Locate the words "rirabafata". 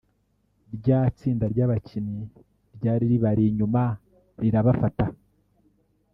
4.41-5.05